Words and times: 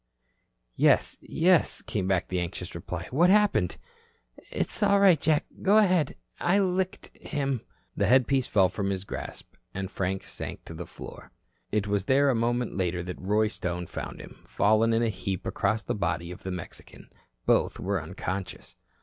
"Yes, 0.75 1.15
yes," 1.21 1.83
came 1.83 2.07
back 2.07 2.27
the 2.29 2.39
anxious 2.39 2.73
reply. 2.73 3.07
"What 3.11 3.29
happened?" 3.29 3.77
"It's 4.49 4.81
all 4.81 4.99
right, 4.99 5.21
Jack. 5.21 5.45
Go 5.61 5.77
ahead. 5.77 6.15
I 6.39 6.57
licked 6.57 7.15
him." 7.15 7.61
The 7.95 8.07
headpiece 8.07 8.47
fell 8.47 8.67
from 8.67 8.89
his 8.89 9.03
grasp. 9.03 9.53
Frank 9.89 10.23
sank 10.23 10.65
to 10.65 10.73
the 10.73 10.87
floor. 10.87 11.31
It 11.71 11.85
was 11.85 12.05
there 12.05 12.31
a 12.31 12.33
moment 12.35 12.75
later 12.75 13.03
that 13.03 13.21
Roy 13.21 13.47
Stone 13.47 13.85
found 13.85 14.19
him, 14.19 14.41
fallen 14.43 14.91
in 14.91 15.03
a 15.03 15.09
heap 15.09 15.45
across 15.45 15.83
the 15.83 15.93
body 15.93 16.31
of 16.31 16.41
the 16.41 16.49
Mexican. 16.49 17.11
Both 17.45 17.79
were 17.79 18.01
unconscious. 18.01 18.77